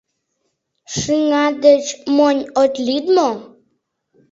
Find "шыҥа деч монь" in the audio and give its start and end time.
0.95-2.43